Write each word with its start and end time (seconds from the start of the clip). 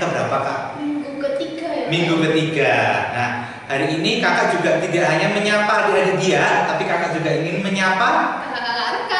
keberapa 0.00 0.36
kak? 0.40 0.60
Minggu 0.80 1.12
ketiga 1.20 1.68
ya. 1.68 1.86
Minggu 1.92 2.14
ketiga. 2.24 2.74
Nah, 3.12 3.30
hari 3.68 3.86
ini 4.00 4.24
kakak 4.24 4.56
juga 4.56 4.80
tidak 4.80 5.04
hanya 5.12 5.28
menyapa 5.36 5.72
adik-adik 5.84 6.16
dia, 6.16 6.64
tapi 6.64 6.88
kakak 6.88 7.12
juga 7.20 7.30
ingin 7.36 7.60
menyapa 7.60 8.40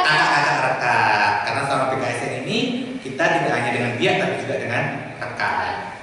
Kakak-kakak 0.00 0.58
rekan. 0.64 1.30
Karena 1.46 1.60
selama 1.68 1.84
BKSN 1.94 2.32
ini 2.46 2.58
kita 2.98 3.24
tidak 3.38 3.52
hanya 3.52 3.70
dengan 3.70 3.92
dia, 4.00 4.12
tapi 4.18 4.34
juga 4.42 4.54
dengan 4.58 4.84
rekan. 5.22 5.54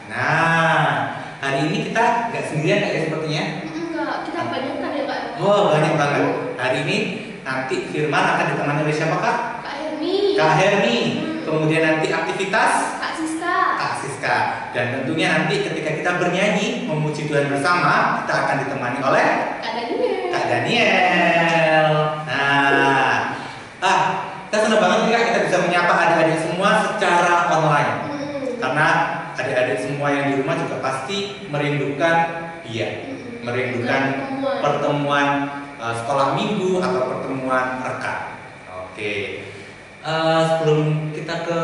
Nah, 0.07 0.87
hari 1.43 1.59
ini 1.67 1.77
kita 1.91 2.31
nggak 2.31 2.43
sendirian 2.47 2.79
kak 2.85 2.91
ya 2.93 2.99
sepertinya. 3.09 3.43
Enggak, 3.67 4.15
kita 4.29 4.41
banyak 4.47 4.75
kan 4.79 4.91
ya 4.95 5.03
kak. 5.09 5.19
Oh, 5.43 5.61
banyak 5.75 5.93
banget. 5.99 6.23
Hari 6.57 6.77
ini 6.87 6.97
nanti 7.43 7.75
Firman 7.91 8.25
akan 8.37 8.45
ditemani 8.53 8.79
oleh 8.87 8.95
siapa 8.95 9.17
kak? 9.19 9.37
Kak 9.65 9.75
Hermi. 9.75 10.15
Kak 10.39 10.53
Hermi. 10.55 10.97
Hmm. 11.19 11.35
Kemudian 11.43 11.83
nanti 11.83 12.07
aktivitas. 12.11 12.96
Siska. 14.27 14.39
Dan 14.75 14.85
tentunya 14.91 15.27
nanti 15.31 15.55
ketika 15.63 15.89
kita 15.95 16.11
bernyanyi 16.19 16.83
memuji 16.83 17.31
Tuhan 17.31 17.47
bersama, 17.47 18.21
kita 18.23 18.33
akan 18.35 18.55
ditemani 18.67 18.99
oleh 18.99 19.27
Kak 19.63 19.71
Daniel. 19.71 20.15
Kak 20.27 20.43
Daniel. 20.51 21.89
Nah, 22.27 23.15
ah, 23.79 24.01
kita 24.51 24.57
senang 24.67 24.79
banget 24.83 24.99
nih 25.07 25.11
kak 25.15 25.23
kita 25.31 25.39
bisa 25.47 25.57
menyapa 25.63 25.93
adik-adik 25.95 26.37
semua 26.43 26.69
secara 26.91 27.33
online. 27.55 27.91
Hmm. 28.03 28.43
Karena 28.59 28.87
adik-adik 29.39 29.79
semua 29.79 30.07
yang 30.11 30.25
di 30.27 30.33
rumah 30.43 30.55
juga 30.59 30.77
pasti 30.83 31.17
merindukan 31.47 32.17
dia, 32.67 32.87
Hmm. 33.07 33.47
merindukan 33.47 34.01
Pertemuan. 34.11 34.59
pertemuan 34.59 35.27
uh, 35.79 35.93
sekolah 36.03 36.35
minggu 36.35 36.83
atau 36.83 37.01
pertemuan 37.15 37.79
rekan. 37.79 38.19
Oke, 38.91 39.13
Uh, 40.07 40.39
sebelum 40.47 41.11
kita 41.11 41.43
ke 41.43 41.57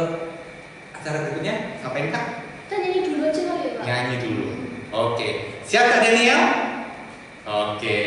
acara 0.91 1.17
berikutnya, 1.23 1.79
ngapain 1.79 2.11
kak? 2.11 2.42
Kita 2.73 2.89
nyanyi 2.89 3.05
dulu 3.05 3.21
aja 3.29 3.41
kali 3.45 3.61
ya 3.61 3.71
kak. 3.77 3.83
Nyanyi 3.85 4.15
dulu. 4.17 4.45
Oke, 4.89 5.29
siap 5.61 5.83
kak 5.93 6.01
Daniel? 6.01 6.41
Oke, 7.45 7.99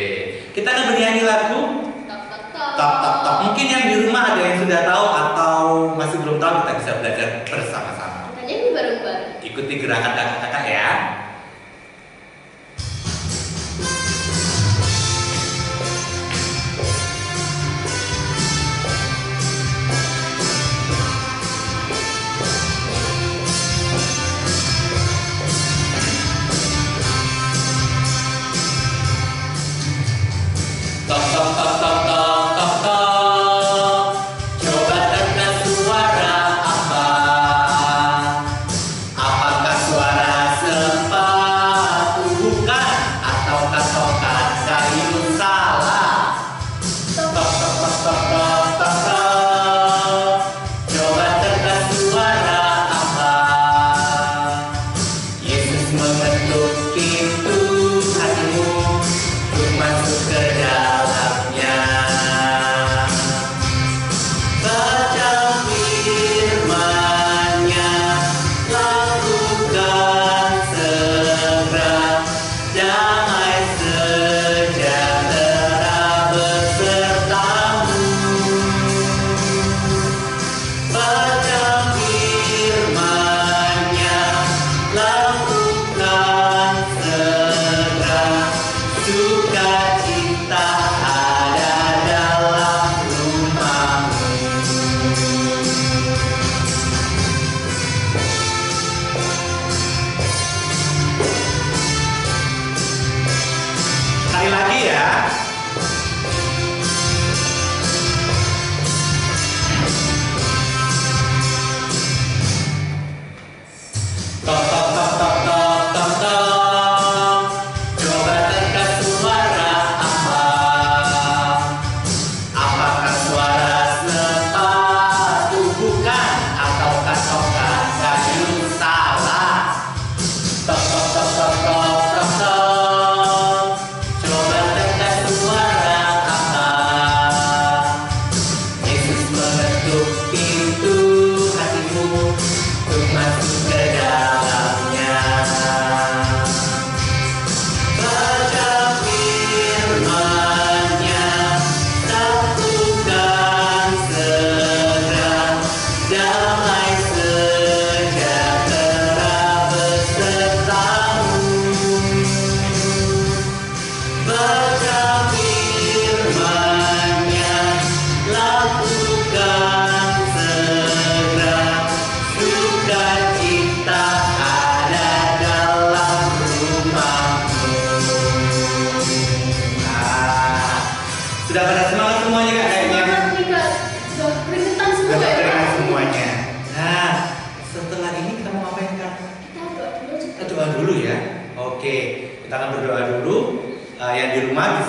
kita 0.50 0.68
akan 0.74 0.84
bernyanyi 0.90 1.22
lagu. 1.22 1.86
Tok 2.02 2.94
Tok 2.98 3.16
Tok. 3.22 3.36
Mungkin 3.46 3.66
yang 3.70 3.84
di 3.86 3.94
rumah 4.02 4.34
ada 4.34 4.42
yang 4.42 4.58
sudah 4.58 4.80
tahu 4.82 5.06
atau 5.06 5.62
masih 5.94 6.18
belum 6.18 6.42
tahu 6.42 6.52
kita 6.66 6.72
bisa 6.82 6.90
belajar 6.98 7.28
bersama-sama. 7.46 8.34
Kita 8.34 8.42
nyanyi 8.42 8.68
bareng-bareng. 8.74 9.30
Ikuti 9.46 9.74
gerakan 9.78 10.12
kakak-kakak 10.18 10.55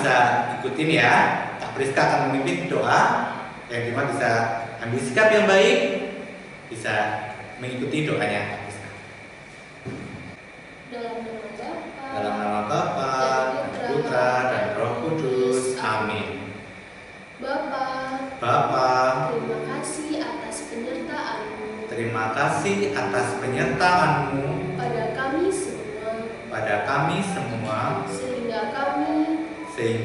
bisa 0.08 0.56
ikutin 0.64 0.88
ya. 0.96 1.12
Kak 1.60 1.76
Priska 1.76 2.00
akan 2.00 2.20
memimpin 2.32 2.72
doa. 2.72 3.28
Yang 3.68 3.82
di 3.84 3.92
mana 3.92 4.08
bisa 4.08 4.30
ambil 4.80 5.00
sikap 5.04 5.28
yang 5.28 5.44
baik 5.44 5.78
bisa 6.72 6.94
mengikuti 7.60 8.08
doanya 8.08 8.56
Kak 8.56 8.60
Priska. 8.64 8.88
Dalam 10.88 11.12
nama 11.20 11.44
Bapa 11.44 12.08
dalam 12.08 12.34
nama 12.40 12.60
Bapa 12.64 13.12
Putra 13.84 14.30
dan 14.48 14.64
Roh 14.80 14.92
Kudus. 15.04 15.76
Amin. 15.76 16.56
Bapa 17.36 17.84
Bapa 18.40 18.88
terima 19.36 19.60
kasih 19.76 20.24
atas 20.24 20.56
penyertaanmu. 20.72 21.68
terima 21.92 22.24
kasih 22.32 22.96
atas 22.96 23.28
penyertaanmu. 23.44 24.47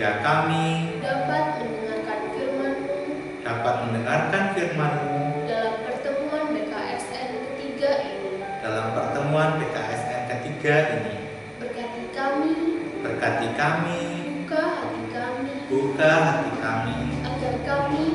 Sehingga 0.04 0.20
kami 0.20 1.00
dapat 1.00 1.64
mendengarkan 1.64 2.20
firman-Mu 2.36 3.00
dapat 3.40 3.76
mendengarkan 3.88 4.44
firman-Mu 4.52 5.16
dalam 5.48 5.76
pertemuan 5.80 6.44
BKSN 6.52 7.30
ketiga 7.40 7.92
ini. 8.04 8.32
dalam 8.60 8.86
pertemuan 8.92 9.50
PKSN 9.64 10.22
ketiga 10.28 10.76
ini. 10.92 11.16
Berkati 11.56 12.04
kami, 12.12 12.52
Berkati 13.00 13.48
kami, 13.56 14.00
buka 14.44 14.64
hati 14.76 15.04
kami, 15.08 15.56
buka 15.72 16.12
hati 16.12 16.52
kami, 16.60 16.98
agar 17.24 17.56
kami 17.64 18.06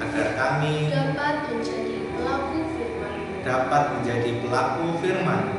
agar 0.00 0.28
kami 0.40 0.74
dapat 0.88 1.36
menjadi 1.52 1.96
pelaku 2.08 2.58
firman-Mu. 2.72 3.36
dapat 3.44 3.82
menjadi 3.92 4.30
pelaku 4.40 4.84
firman-Mu. 4.96 5.56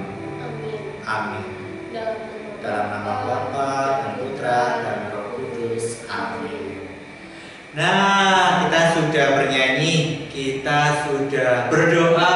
Amin. 0.50 0.82
Amin. 1.06 1.46
Dalam 1.94 2.18
Dalam 2.66 2.86
nama 2.90 3.14
Bapa 3.22 3.70
dan 4.02 4.12
Putra 4.18 4.62
dan. 4.82 4.95
Nah, 7.76 8.64
kita 8.66 8.82
sudah 8.96 9.26
bernyanyi, 9.36 10.26
kita 10.32 11.04
sudah 11.04 11.68
berdoa. 11.68 12.36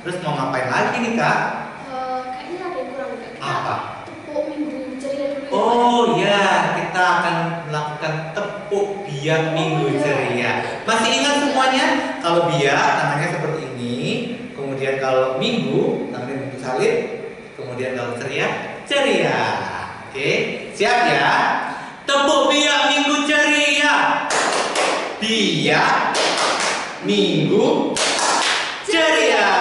Terus 0.00 0.22
mau 0.22 0.38
ngapain 0.38 0.70
lagi 0.70 0.96
nih 1.02 1.12
kak? 1.18 1.38
Eh, 1.90 2.20
kayaknya 2.30 2.58
ada 2.62 2.76
yang 2.78 2.88
kurang 2.94 3.10
nggak? 3.12 3.30
Kita 3.34 3.44
Apa? 3.44 3.74
tepuk 4.06 4.44
minggu 4.46 4.78
ceria 4.96 5.26
dulu 5.34 5.42
ya. 5.42 5.50
Oh 5.50 6.02
ya, 6.16 6.42
kita 6.78 7.02
akan 7.02 7.36
melakukan 7.66 8.14
tepuk 8.30 8.86
biak 9.04 9.42
minggu 9.52 9.84
Oh, 9.84 9.90
iya. 9.90 10.00
ceria. 10.00 10.50
Masih 10.86 11.10
ingat 11.18 11.34
semuanya? 11.42 11.84
Kalau 12.22 12.40
biak 12.46 12.88
namanya 13.02 13.28
seperti 13.34 13.60
ini, 13.74 13.96
kemudian 14.54 15.02
kalau 15.02 15.34
minggu 15.36 16.14
namanya 16.14 16.46
minggu 16.46 16.58
salib, 16.62 16.96
kemudian 17.58 17.98
kalau 17.98 18.14
ceria, 18.16 18.48
ceria. 18.86 19.38
Oke, 20.06 20.30
siap 20.78 21.10
ya? 21.10 21.28
Tepuk 22.06 22.46
biak 22.48 22.80
minggu 22.88 23.26
ceria. 23.26 23.69
Biak 25.20 26.16
minggu 27.04 27.92
ceria. 28.82 29.52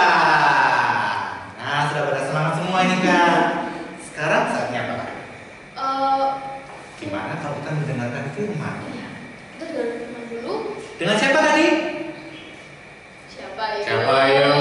Nah, 1.56 1.80
sudah 1.92 2.04
pada 2.08 2.22
semangat 2.24 2.54
semua 2.56 2.80
ini 2.88 2.96
kak. 3.04 3.40
Sekarang 4.02 4.44
saatnya 4.50 4.80
apa? 4.88 5.06
Eh, 5.76 6.28
Gimana 7.00 7.34
kalau 7.40 7.60
kita 7.60 7.70
mendengarkan 7.76 8.26
firman? 8.34 8.76
iya. 8.92 9.08
Kita 9.56 9.64
dengar 9.68 9.88
firman 9.96 10.24
dulu. 10.28 10.54
Dengan 10.96 11.16
siapa 11.16 11.40
tadi? 11.42 11.68
Siapa 13.28 13.64
ya? 13.76 13.84
Siapa 13.84 14.16
yo? 14.32 14.52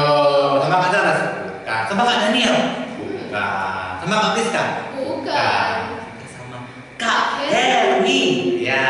Sama 0.62 0.76
Kak 0.78 0.90
Daras? 0.90 1.20
Bukan. 1.46 1.82
Sama 1.86 2.02
Kak 2.04 2.18
Daniel? 2.26 2.56
Bukan. 2.98 3.90
Sama 3.98 4.14
Kak 4.16 4.30
Priska? 4.34 4.64
Bukan. 4.94 5.74
Kita 6.18 6.26
sama 6.34 6.58
Kak 6.94 7.24
Hermi. 7.46 8.22
Ya, 8.62 8.86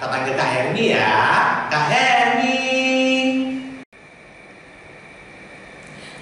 kita 0.00 0.08
panggil 0.16 0.32
Kak 0.32 0.48
Hermi 0.48 0.84
ya. 0.96 1.12
Kak 1.68 1.84
Hermi. 1.92 2.56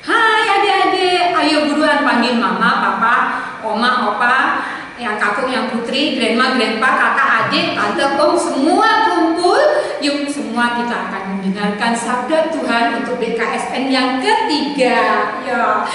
Hai 0.03 0.43
adik-adik, 0.51 1.31
ayo 1.31 1.71
buruan 1.71 2.03
panggil 2.03 2.43
mama, 2.43 2.83
papa, 2.83 3.17
oma, 3.63 4.11
opa, 4.11 4.67
yang 4.99 5.15
kakung, 5.23 5.55
yang 5.55 5.71
putri, 5.71 6.19
grandma, 6.19 6.59
grandpa, 6.59 6.91
kakak, 6.91 7.29
adik, 7.47 7.79
tante, 7.79 8.19
om, 8.19 8.35
semua 8.35 9.15
kumpul. 9.15 9.63
Yuk 10.03 10.27
semua 10.27 10.75
kita 10.75 11.15
akan 11.15 11.39
mendengarkan 11.39 11.95
sabda 11.95 12.51
Tuhan 12.51 12.99
untuk 12.99 13.23
BKSN 13.23 13.95
yang 13.95 14.19
ketiga. 14.19 14.99
Ya, 15.47 15.87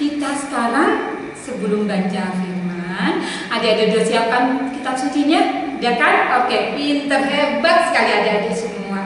kita 0.00 0.32
sekarang 0.32 1.20
sebelum 1.36 1.84
baca 1.84 2.24
firman, 2.40 3.20
adik-adik 3.52 4.00
udah 4.00 4.04
siapkan 4.08 4.44
kitab 4.72 4.96
sucinya? 4.96 5.61
Ya 5.82 5.98
kan? 5.98 6.46
Oke, 6.46 6.78
pinter, 6.78 7.26
hebat 7.26 7.90
sekali 7.90 8.10
adik-adik 8.22 8.54
semua. 8.54 9.02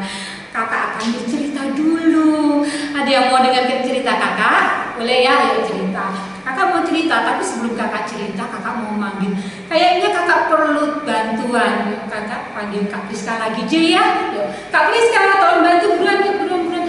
Kakak 0.52 1.00
akan 1.00 1.08
bercerita 1.16 1.72
dulu. 1.72 2.60
Ada 2.92 3.08
yang 3.08 3.26
mau 3.32 3.40
dengar 3.40 3.64
cerita 3.80 4.12
kakak? 4.20 4.92
Boleh 5.00 5.24
ya, 5.24 5.32
ayo 5.40 5.64
cerita. 5.64 6.12
Kakak 6.44 6.66
mau 6.68 6.84
cerita, 6.84 7.24
tapi 7.24 7.40
sebelum 7.40 7.80
kakak 7.80 8.04
cerita, 8.04 8.44
kakak 8.44 8.76
mau 8.76 8.92
manggil. 8.92 9.32
Kayaknya 9.72 10.20
kakak 10.20 10.52
perlu 10.52 11.00
bantuan. 11.08 11.96
Kakak 12.12 12.52
panggil 12.52 12.84
Kak 12.92 13.08
Priska 13.08 13.40
lagi 13.40 13.64
aja 13.64 13.80
ya. 13.80 14.04
Kak 14.68 14.92
Priska, 14.92 15.20
tolong 15.40 15.64
bantu 15.64 15.86
buruan, 15.96 16.20
buruan, 16.20 16.60
buruan. 16.60 16.84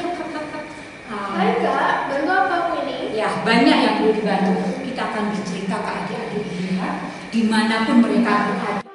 Ah. 1.07 1.31
Hai 1.39 1.63
kak, 1.63 2.11
bantu 2.11 2.31
apa 2.35 2.55
aku 2.59 2.71
ini? 2.83 3.15
Ya, 3.15 3.39
banyak 3.39 3.77
yang 3.79 3.95
perlu 4.03 4.11
dibantu. 4.11 4.83
Kita 4.83 5.01
akan 5.15 5.31
bercerita 5.31 5.79
ke 5.79 5.91
adik-adik 6.03 6.43
ya, 6.75 6.89
di 7.31 7.41
mana 7.47 7.87
pun 7.87 8.03
mereka 8.03 8.51
berada. 8.51 8.86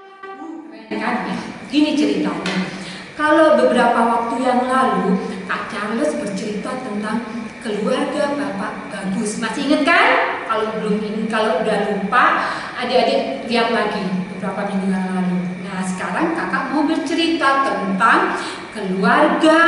Keren 0.93 1.01
kan 1.01 1.17
ya? 1.25 1.37
Gini 1.73 1.97
ceritanya. 1.97 2.69
Kalau 3.17 3.57
beberapa 3.57 3.97
waktu 3.97 4.45
yang 4.45 4.69
lalu, 4.69 5.25
Kak 5.49 5.73
Charles 5.73 6.13
bercerita 6.21 6.69
tentang 6.85 7.49
keluarga 7.65 8.37
Bapak 8.37 8.93
Bagus. 8.93 9.41
Masih 9.41 9.73
ingat 9.73 9.89
kan? 9.89 10.09
Kalau 10.53 10.77
belum 10.77 11.01
ini, 11.01 11.33
kalau 11.33 11.65
udah 11.65 11.97
lupa, 11.97 12.53
adik-adik 12.77 13.49
lihat 13.49 13.73
lagi 13.73 14.05
beberapa 14.37 14.69
minggu 14.69 14.93
yang 14.93 15.09
lalu. 15.17 15.41
Nah, 15.65 15.81
sekarang 15.81 16.37
kakak 16.37 16.77
mau 16.77 16.85
bercerita 16.85 17.65
tentang 17.65 18.37
keluarga 18.77 19.59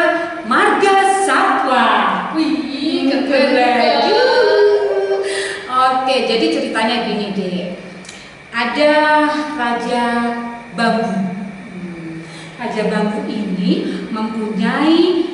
Marga 0.44 1.24
Satwa. 1.24 1.88
Wih, 2.36 3.08
Keren. 3.08 4.12
Oke, 5.72 6.16
jadi 6.28 6.46
ceritanya 6.52 7.08
gini 7.08 7.32
deh. 7.32 7.80
Ada 8.52 8.92
Raja 9.56 10.04
Bambu. 10.74 11.06
Hmm, 11.06 12.26
Raja 12.58 12.82
Bambu 12.90 13.22
ini 13.30 14.04
mempunyai 14.10 15.30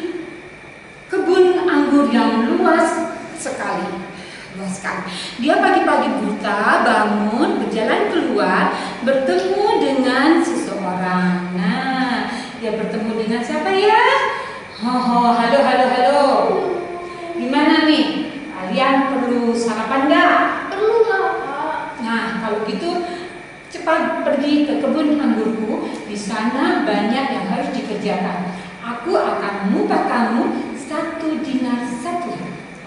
kebun 1.08 1.64
anggur 1.64 2.12
yang 2.12 2.44
luas 2.54 3.16
sekali. 3.34 4.04
Luas 4.60 4.72
sekali. 4.76 5.08
Dia 5.40 5.64
pagi-pagi 5.64 6.20
buta 6.20 6.84
bangun, 6.84 7.64
berjalan 7.64 8.12
keluar, 8.12 8.76
bertemu 9.00 9.66
dengan 9.80 10.44
seseorang. 10.44 11.56
Nah, 11.56 12.28
dia 12.60 12.76
bertemu 12.76 13.10
dengan 13.16 13.40
siapa 13.40 13.72
ya? 13.72 14.04
Oh, 14.84 15.32
halo, 15.32 15.58
halo, 15.64 15.86
halo. 15.88 16.24
Gimana 17.36 17.88
nih? 17.88 18.36
Kalian 18.52 18.94
perlu 19.08 19.56
sarapan 19.56 20.04
nggak? 20.04 20.36
Perlu 20.68 20.98
lah 21.08 21.26
kak. 21.40 21.78
Nah, 22.04 22.24
kalau 22.44 22.60
gitu 22.68 22.90
cepat 23.69 23.69
pergi 23.84 24.68
ke 24.68 24.74
kebun 24.80 25.20
anggurku. 25.20 25.88
Di 26.06 26.16
sana 26.16 26.84
banyak 26.84 27.24
yang 27.32 27.46
harus 27.48 27.70
dikerjakan. 27.72 28.54
Aku 28.80 29.14
akan 29.14 29.70
mengupah 29.70 30.08
kamu 30.08 30.42
satu 30.76 31.38
dinar 31.44 31.86
satu. 31.86 32.34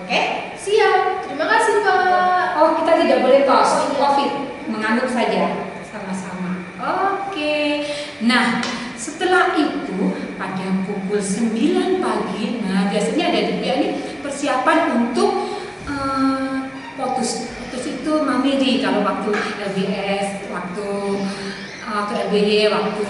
Oke? 0.04 0.54
Siap. 0.60 1.28
Terima 1.28 1.46
kasih 1.48 1.76
kak. 1.84 2.48
Oh, 2.60 2.70
kita 2.80 2.92
tidak 3.04 3.20
boleh 3.24 3.42
kos, 3.48 3.72
Oh, 3.72 3.84
iya. 3.90 3.98
covid, 4.00 4.32
menganut 4.70 5.10
saja 5.10 5.68
sama-sama. 5.88 6.64
Oke. 6.80 7.88
Nah, 8.24 8.64
setelah 8.96 9.56
itu 9.56 10.16
pada 10.40 10.68
pukul 10.88 11.20
9 11.20 12.00
pagi, 12.00 12.64
nah 12.64 12.88
biasanya 12.88 13.32
ada 13.32 13.42
di 13.52 13.56
ini 13.60 13.88
persiapan 14.24 14.80
untuk 14.96 15.53
potus. 17.04 17.52
Potus 17.52 17.84
itu 18.00 18.14
mamiri 18.24 18.80
kalau 18.80 19.04
waktu 19.04 19.36
LBS, 19.60 20.48
waktu 20.48 20.88
eh, 21.84 21.92
waktu 21.92 22.14
LBY, 22.32 22.72
waktu 22.72 23.04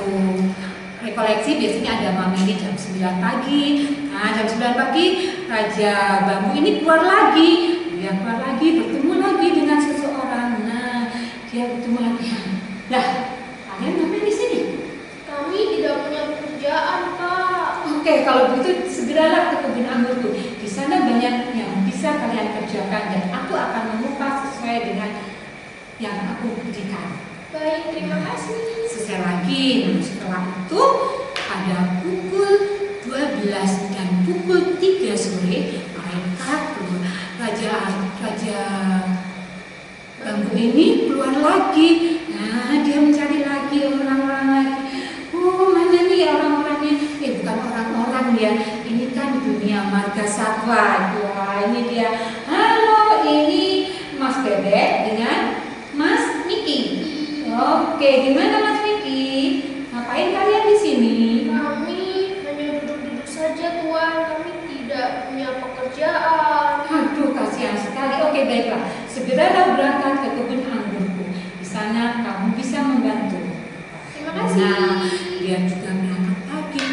rekoleksi 1.05 1.51
biasanya 1.61 1.91
ada 2.01 2.09
mamiri 2.17 2.57
jam 2.57 2.73
9 2.73 3.21
pagi. 3.21 3.63
Nah, 4.09 4.33
jam 4.33 4.47
9 4.49 4.81
pagi 4.81 5.05
Raja 5.45 5.93
Bambu 6.25 6.57
ini 6.57 6.81
keluar 6.81 7.05
lagi. 7.05 7.51
Dia 8.01 8.17
keluar 8.17 8.41
lagi, 8.41 8.67
bertemu 8.81 9.13
lagi 9.21 9.47
dengan 9.53 9.79
seseorang. 9.79 10.49
Nah, 10.65 11.13
dia 11.53 11.63
bertemu 11.69 11.99
lagi. 12.01 12.27
Lah, 12.89 13.05
kalian 13.69 13.93
ngapain 13.99 14.25
di 14.25 14.33
sini? 14.33 14.59
Kami 15.29 15.59
tidak 15.77 15.95
punya 16.07 16.21
pekerjaan 16.33 17.01
kak. 17.19 17.69
Oke, 17.83 18.13
kalau 18.27 18.43
begitu 18.57 18.91
segeralah 18.91 19.53
ke 19.53 19.55
kebun 19.63 19.87
anggurku. 19.87 20.29
Di 20.35 20.67
sana 20.67 21.07
banyak 21.07 21.55
yang 21.55 21.71
bisa 21.87 22.19
kalian 22.19 22.59
kerjakan 22.59 23.03
dan 23.15 23.23
aku 23.31 23.55
akan 23.55 23.83
mengupah 23.95 24.43
sesuai 24.43 24.91
dengan 24.91 25.11
yang 26.03 26.35
aku 26.35 26.51
berikan. 26.67 27.15
Baik, 27.53 27.93
terima 27.93 28.17
kasih. 28.17 28.89
Selesai 28.89 29.21
lagi. 29.21 29.85
Setelah 30.01 30.41
itu 30.65 30.81
pada 31.37 32.01
pukul 32.01 32.49
12 33.05 33.93
dan 33.93 34.25
pukul 34.25 34.81
3 34.81 35.13
sore 35.13 35.85
mereka. 35.93 36.53
Raja 37.37 37.73
Raja 38.17 38.59
Bambu 40.17 40.49
ini 40.57 41.05
keluar 41.05 41.37
lagi. 41.37 42.25
Nah, 42.33 42.73
dia 42.81 42.97
mencari 42.97 43.45
lagi 43.45 43.85
orang-orang 43.85 44.47
lagi. 44.49 44.81
Oh, 45.37 45.69
mana 45.77 46.09
nih 46.09 46.25
orang-orangnya? 46.33 47.05
Eh, 47.21 47.37
bukan 47.37 47.57
orang-orang 47.69 48.33
ya. 48.33 48.53
Ini 48.81 49.13
kan 49.13 49.45
dunia 49.45 49.93
marga 49.93 50.25
satwa. 50.25 51.13
Wah, 51.21 51.69
ini 51.69 51.85
dia. 51.85 52.33
Gimana 58.33 58.55
Mas 58.65 58.79
Vicky? 58.81 59.61
Ngapain 59.93 60.33
kalian 60.33 60.65
di 60.73 60.77
sini? 60.77 61.15
Kami 61.49 62.01
hanya 62.41 62.67
duduk-duduk 62.81 63.27
saja 63.29 63.83
Tuan. 63.83 64.15
Kami 64.25 64.51
tidak 64.69 65.29
punya 65.29 65.49
pekerjaan. 65.61 66.81
Aduh, 66.89 67.29
kasihan 67.37 67.77
sekali. 67.77 68.15
Oke, 68.25 68.39
baiklah. 68.49 68.83
Segeralah 69.05 69.77
berangkat 69.77 70.13
ke 70.25 70.29
kebun 70.33 70.61
anggurku. 70.65 71.23
Di 71.61 71.65
sana 71.65 72.25
kamu 72.25 72.57
bisa 72.57 72.81
membantu. 72.81 73.41
Terima 74.17 74.31
kasih. 74.33 74.57
Nah, 74.57 75.05
dia 75.37 75.57
juga 75.69 75.89
berangkat 75.93 76.39
pagi. 76.49 76.87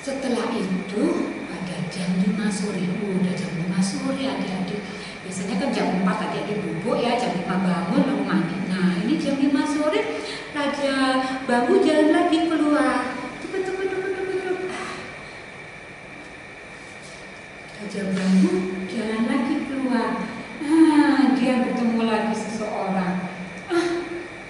Setelah 0.00 0.46
itu, 0.56 1.04
pada 1.46 1.76
jam 1.92 2.08
5 2.16 2.48
sore, 2.48 2.82
oh, 2.96 3.20
udah 3.20 3.34
jam 3.36 3.52
5 3.60 3.76
sore 3.84 4.22
adik-adik. 4.24 4.80
Biasanya 5.22 5.54
kan 5.60 5.68
jam 5.70 5.86
4 6.00 6.24
adik-adik 6.28 6.58
bubuk 6.64 6.96
ya, 6.96 7.14
jam 7.20 7.36
5 7.36 7.44
bangun 7.44 8.21
jam 9.22 9.38
5 9.38 9.54
sore, 9.70 10.00
Raja 10.50 10.94
Bambu 11.46 11.78
jalan 11.78 12.10
lagi 12.10 12.50
keluar. 12.50 13.14
Tunggu, 13.38 13.58
tunggu, 13.62 13.84
tunggu, 13.86 14.10
tunggu. 14.18 14.66
Ah. 14.66 14.98
Raja 17.78 18.02
Bambu 18.10 18.54
jalan 18.90 19.22
lagi 19.30 19.54
keluar. 19.70 20.10
Ah, 20.66 21.38
dia 21.38 21.54
bertemu 21.62 22.02
lagi 22.02 22.34
seseorang. 22.34 23.14
Ah, 23.70 23.88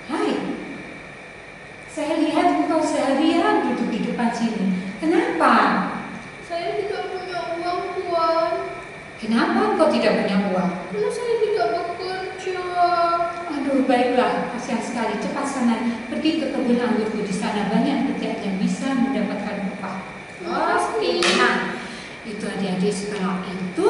hai, 0.09 0.57
saya 1.85 2.17
lihat 2.17 2.65
engkau 2.65 2.81
seharian 2.81 3.69
duduk 3.69 3.93
di 3.93 4.01
depan 4.09 4.33
sini. 4.33 4.73
Kenapa? 4.97 5.55
Saya 6.49 6.81
tidak 6.81 7.13
punya 7.13 7.61
uang 7.61 7.81
Tuan. 8.01 8.73
Kenapa 9.21 9.77
engkau 9.77 9.93
tidak 9.93 10.25
punya 10.25 10.37
uang? 10.49 10.71
Karena 10.89 11.11
saya 11.13 11.35
tidak. 11.45 11.52
Baiklah, 13.83 14.55
kasihan 14.55 14.79
sekali. 14.79 15.19
Cepat 15.19 15.43
sana, 15.43 16.07
pergi 16.07 16.39
ke 16.39 16.55
kebun 16.55 16.79
anggurku 16.79 17.27
di 17.27 17.35
sana 17.35 17.67
banyak 17.67 18.15
pekerjaan 18.15 18.39
yang 18.39 18.57
bisa 18.63 18.95
mendapatkan 18.95 19.75
upah. 19.75 20.07
Terima 20.39 20.61
kasih. 20.71 21.19
Nah, 21.19 21.57
itu 22.23 22.45
adik-adik 22.47 22.95
setelah 22.95 23.43
itu 23.51 23.87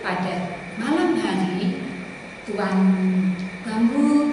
pada 0.00 0.56
malam 0.80 1.20
hari 1.20 1.84
Tuan 2.48 2.78
Bambu, 3.68 4.32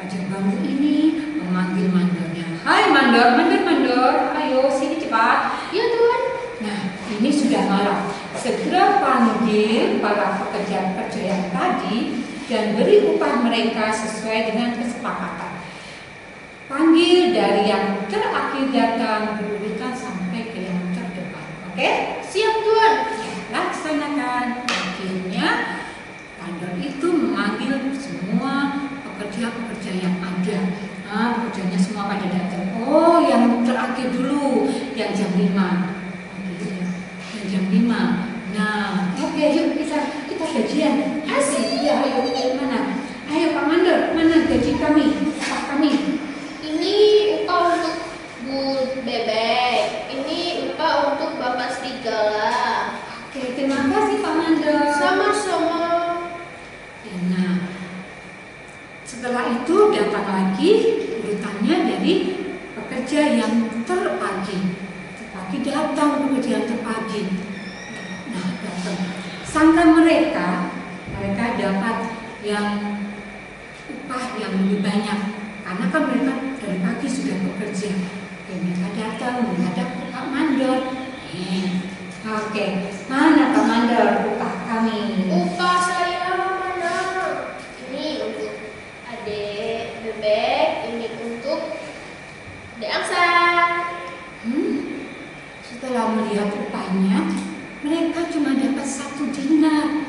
Raja 0.00 0.18
Bambu 0.32 0.56
ini 0.64 1.20
memanggil 1.36 1.92
mandornya. 1.92 2.56
Hai 2.64 2.88
mandor, 2.88 3.36
mandor, 3.36 3.62
mandor, 3.68 4.14
ayo 4.42 4.72
sini 4.72 4.96
cepat. 4.96 5.60
Ya 5.76 5.84
Tuan. 5.92 6.22
Nah, 6.64 6.80
ini 7.20 7.28
sudah 7.28 7.68
malam. 7.68 7.98
Segera 8.32 8.96
panggil 8.98 10.00
para 10.00 10.40
pekerja-pekerja 10.40 11.20
yang 11.20 11.44
tadi 11.52 12.21
dan 12.52 12.76
beri 12.76 13.00
upah 13.08 13.40
mereka 13.40 13.88
sesuai 13.88 14.52
dengan 14.52 14.76
kesepakatan. 14.76 15.56
Panggil 16.68 17.32
dari 17.32 17.72
yang 17.72 18.04
terakhir 18.12 18.68
datang, 18.68 19.40
berurutan 19.40 19.96
sampai 19.96 20.52
ke 20.52 20.68
yang 20.68 20.92
terdepan. 20.92 21.48
Oke? 21.72 22.20
Siap 22.28 22.54
Tuan. 22.60 22.94
Ya, 23.08 23.32
laksanakan. 23.56 24.68
Akhirnya, 24.68 25.48
Pandor 26.36 26.74
itu 26.76 27.06
memanggil 27.06 27.96
semua 27.96 28.84
pekerja-pekerja 29.00 29.92
yang 29.96 30.16
ada. 30.20 30.58
Nah, 31.08 31.28
pekerjanya 31.38 31.78
semua 31.80 32.10
pada 32.12 32.26
datang. 32.28 32.68
Oh, 32.84 33.22
yang 33.24 33.64
terakhir 33.64 34.12
dulu, 34.12 34.68
yang 34.92 35.14
jam 35.16 35.32
5. 35.38 35.96
Oke, 36.52 36.68
ya. 36.68 36.88
Yang 37.40 37.46
jam 37.48 37.64
5. 37.70 38.32
Nah, 38.52 39.16
oke, 39.16 39.44
yuk 39.56 39.80
kita 39.80 39.98
kita 40.28 40.44
gajian. 40.44 40.94
Asik. 41.24 41.72
Ya, 41.82 41.98
ayo, 41.98 42.22
ayo, 42.30 42.54
mana? 42.54 42.94
Ayo 43.26 43.58
Pak 43.58 43.64
Mandor, 43.66 44.00
mana 44.14 44.46
gaji 44.46 44.70
kami? 44.82 45.06
Upah 45.30 45.60
kami? 45.70 45.90
Ini 46.66 46.96
upah 47.38 47.78
untuk 47.78 47.96
Bu 48.42 48.58
Bebek. 49.06 50.10
Ini 50.10 50.40
upah 50.74 51.14
untuk 51.14 51.38
Bapak 51.38 51.78
Serigala. 51.78 52.98
Oke, 53.30 53.54
terima 53.54 53.86
kasih 53.86 54.18
Pak 54.18 54.34
Mandor. 54.34 54.82
Sama-sama. 54.90 55.86
Nah, 57.30 57.54
setelah 59.06 59.62
itu 59.62 59.76
datang 59.94 60.26
lagi 60.26 60.70
urutannya 61.22 61.76
dari 61.86 62.14
pekerja 62.74 63.38
yang 63.38 63.86
terpagi. 63.86 64.58
Terpagi 65.14 65.58
datang 65.62 66.26
pekerja 66.26 66.58
yang 66.58 66.66
terpagi. 66.66 67.22
Nah, 68.34 68.46
datang. 68.58 68.98
Sangka 69.46 69.84
mereka, 69.94 70.74
mereka 71.14 71.44
dapat 71.54 71.96
yang 72.42 72.91
upah 73.90 74.24
yang 74.38 74.52
lebih 74.62 74.80
banyak. 74.84 75.20
Karena 75.62 75.84
kan 75.88 76.02
mereka 76.10 76.32
dari 76.60 76.78
pagi 76.82 77.08
sudah 77.08 77.36
bekerja. 77.40 77.90
Oke, 78.42 78.52
mereka 78.60 78.88
datang 78.94 79.48
menghadap 79.48 79.88
Pak 80.12 80.24
Mandor. 80.28 80.78
Eh, 81.32 81.66
Oke, 82.22 82.94
mana 83.10 83.50
Pak 83.50 83.64
Mandor 83.66 84.08
upah 84.30 84.54
kami? 84.62 85.26
Upah 85.26 85.76
saya 85.82 86.38
mana? 86.38 86.96
Ini 87.88 88.06
untuk 88.30 88.52
adik 89.10 90.06
Bebek. 90.06 90.68
Ini 90.86 91.06
untuk 91.18 91.60
Angsa. 92.82 93.26
Hmm, 94.42 95.06
setelah 95.62 96.14
melihat 96.18 96.50
upahnya, 96.50 97.30
mereka 97.82 98.26
cuma 98.30 98.54
dapat 98.58 98.86
satu 98.86 99.30
dinar. 99.30 100.02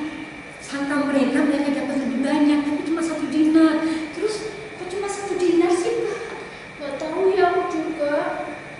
Sangka 0.57 1.05
mereka 1.05 1.45
mereka 1.45 1.69
dapat 1.69 1.95
lebih 2.01 2.19
banyak, 2.25 2.59
tapi 2.65 2.81
cuma 2.85 3.01
satu 3.01 3.25
dinar. 3.29 3.81
Terus 4.13 4.53
kok 4.77 4.89
cuma 4.89 5.05
satu 5.05 5.37
dinar 5.37 5.69
sih 5.69 6.01
Pak? 6.01 6.21
Gak 6.81 6.93
tahu 6.97 7.33
ya 7.33 7.53
aku 7.53 7.61
juga. 7.69 8.15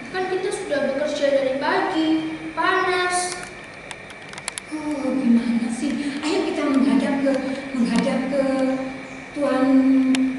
Kan 0.10 0.30
kita 0.30 0.50
sudah 0.54 0.80
bekerja 0.94 1.26
dari 1.34 1.54
pagi. 1.58 2.10
Panas. 2.54 3.34
Oh, 4.74 5.10
gimana 5.18 5.66
sih? 5.74 5.90
Ayo 6.22 6.50
kita 6.50 6.70
menghadap 6.70 7.26
ke 7.26 7.32
menghadap 7.74 8.20
ke 8.30 8.44
Tuan 9.34 9.66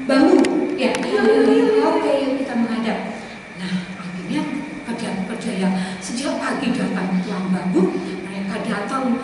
Bambu. 0.07 0.39
Ya, 0.75 0.95
Iya, 0.95 1.19
iya, 1.23 1.39
iya, 1.43 1.63
iya. 1.75 1.83
Oke, 1.91 2.11
yuk 2.23 2.33
kita 2.39 2.55
menghadap. 2.55 3.19
Nah, 3.59 3.73
akhirnya 3.99 4.41
pekerja-pekerja 4.83 5.44
yang 5.55 5.75
sejak 6.03 6.35
pagi 6.35 6.75
datang 6.75 7.15
ke 7.15 7.17
Tuan 7.27 7.47
Bambu, 7.51 7.95
mereka 8.27 8.55
datang 8.67 9.15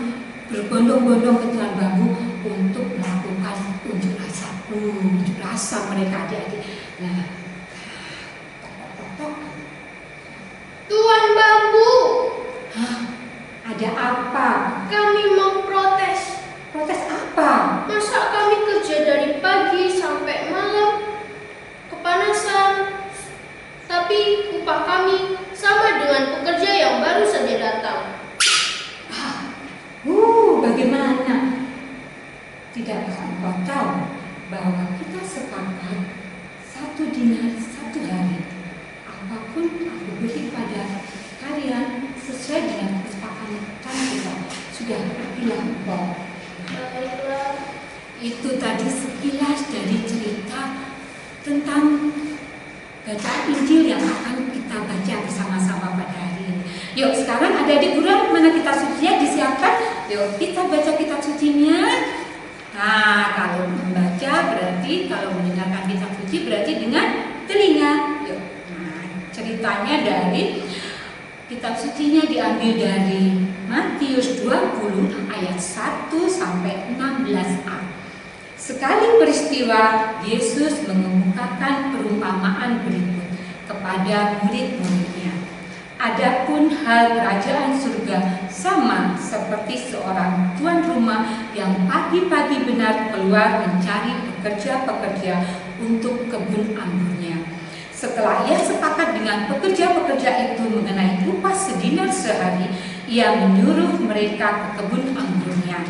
berbondong-bondong 0.47 1.37
ke 1.43 1.47
Tuan 1.51 1.71
Bambu 1.75 2.07
untuk 2.47 2.87
melakukan 2.95 3.57
unjuk 3.87 4.15
rasa. 4.15 4.47
Unjuk 4.71 5.37
rasa 5.43 5.91
mereka 5.91 6.27
adik-adik. 6.27 6.63
Nah. 7.03 7.27
Tuan 10.87 11.25
Bambu, 11.35 11.91
Hah, 12.75 12.99
ada 13.67 13.89
apa? 13.95 14.49
kami 14.91 15.23
mau 15.35 15.63
protes. 15.63 16.43
Protes 16.71 17.03
apa? 17.07 17.83
Masa 17.87 18.31
kami 18.31 18.55
kerja 18.67 19.07
dari 19.07 19.29
pagi 19.39 19.87
sampai 19.87 20.51
malam 20.51 21.23
kepanasan, 21.91 22.91
tapi 23.87 24.51
upah 24.59 24.79
kami 24.83 25.39
dengan 26.21 26.37
pekerja 26.37 26.69
yang 26.77 26.95
baru 27.01 27.25
saja 27.25 27.55
datang. 27.57 28.01
Uh, 30.05 30.61
bagaimana? 30.61 31.65
Tidakkah 32.69 33.25
engkau 33.25 33.57
tahu 33.65 33.89
bahwa 34.53 34.85
kita 35.01 35.21
sepakat 35.25 36.13
satu 36.61 37.09
dinar 37.09 37.57
satu 37.57 38.05
hari? 38.05 38.37
Apa 39.09 39.49
pun 39.49 39.65
aku 39.65 40.09
beri 40.21 40.53
pada 40.53 41.01
kalian 41.41 42.13
sesuai 42.21 42.69
dengan 42.69 43.01
kesepakatan 43.01 43.97
kita. 44.13 44.33
Sudah 44.77 45.01
bilang 45.41 45.73
engkau. 45.73 46.21
Itu 48.21 48.61
tadi 48.61 48.85
sekilas 48.85 49.73
dari 49.73 49.97
cerita 50.05 50.85
tentang 51.41 52.13
bacaan 53.01 53.43
Injil 53.49 53.89
yang 53.89 54.05
akan 54.05 54.53
kita 54.53 54.77
baca 54.85 55.15
bersama-sama. 55.25 55.90
Yuk 56.91 57.15
sekarang 57.15 57.55
ada 57.55 57.79
di 57.79 57.95
bulan 57.95 58.35
mana 58.35 58.51
kita 58.51 58.71
sucinya 58.75 59.13
disiapkan. 59.23 59.75
Yuk 60.11 60.35
kita 60.35 60.67
baca 60.67 60.91
kitab 60.99 61.19
sucinya. 61.23 61.79
Nah 62.75 63.31
kalau 63.31 63.71
membaca 63.71 64.33
berarti 64.51 65.07
kalau 65.07 65.39
mendengarkan 65.39 65.87
kitab 65.87 66.11
suci 66.19 66.43
berarti 66.43 66.71
dengan 66.83 67.07
telinga. 67.47 67.93
Yuk. 68.27 68.41
Nah 68.75 69.03
ceritanya 69.31 69.95
dari 70.03 70.67
kitab 71.47 71.79
sucinya 71.79 72.27
diambil 72.27 72.71
dari 72.75 73.39
Matius 73.71 74.43
20 74.43 75.31
ayat 75.31 75.55
1 75.55 76.11
sampai 76.27 76.91
16a. 76.95 77.77
Sekali 78.55 79.19
peristiwa, 79.19 80.15
Yesus 80.21 80.85
mengemukakan 80.85 81.91
perumpamaan 81.91 82.83
berikut 82.85 83.27
kepada 83.67 84.43
murid-muridnya. 84.43 85.10
Adapun 86.01 86.73
hal 86.81 87.13
kerajaan 87.13 87.77
surga 87.77 88.49
sama 88.49 89.13
seperti 89.21 89.93
seorang 89.93 90.49
tuan 90.57 90.81
rumah 90.81 91.45
yang 91.53 91.85
pagi-pagi 91.85 92.65
benar 92.65 93.13
keluar 93.13 93.61
mencari 93.61 94.17
pekerja-pekerja 94.25 95.45
untuk 95.77 96.25
kebun 96.25 96.73
anggurnya. 96.73 97.45
Setelah 97.93 98.49
ia 98.49 98.57
sepakat 98.57 99.13
dengan 99.13 99.45
pekerja-pekerja 99.45 100.57
itu 100.57 100.73
mengenai 100.73 101.21
upah 101.29 101.53
sedinar 101.53 102.09
sehari, 102.09 102.73
ia 103.05 103.37
menyuruh 103.37 104.01
mereka 104.01 104.73
ke 104.73 104.81
kebun 104.81 105.13
anggurnya. 105.13 105.85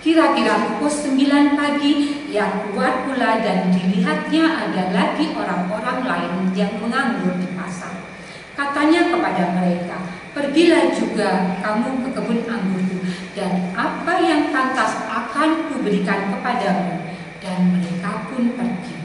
Kira-kira 0.00 0.64
pukul 0.64 0.88
9 0.88 1.60
pagi, 1.60 2.24
ia 2.32 2.64
keluar 2.64 3.04
pula 3.04 3.44
dan 3.44 3.68
dilihatnya 3.68 4.64
ada 4.64 4.96
lagi 4.96 5.36
orang-orang 5.36 6.08
lain 6.08 6.34
yang 6.56 6.72
menganggur 6.80 7.36
di 7.36 7.52
pasar. 7.52 7.95
Katanya 8.56 9.12
kepada 9.12 9.52
mereka, 9.52 10.00
Pergilah 10.36 10.92
juga 10.92 11.56
kamu 11.64 12.04
ke 12.04 12.08
kebun 12.12 12.44
anggurku, 12.44 13.00
dan 13.32 13.72
apa 13.72 14.20
yang 14.20 14.52
pantas 14.52 15.00
akan 15.08 15.72
kuberikan 15.72 16.28
kepadamu. 16.28 17.08
Dan 17.40 17.72
mereka 17.72 18.28
pun 18.28 18.52
pergi. 18.52 19.00